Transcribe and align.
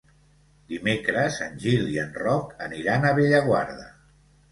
Dimecres 0.71 1.35
en 1.47 1.59
Gil 1.63 1.85
i 1.97 1.99
en 2.03 2.09
Roc 2.21 2.55
aniran 2.69 3.05
a 3.05 3.13
Bellaguarda. 3.21 3.87